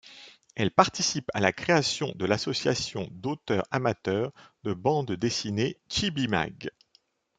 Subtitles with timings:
[0.55, 4.31] Elle participe à la création de l'association d'auteurs amateurs
[4.63, 6.71] de bande dessinée Chibimag.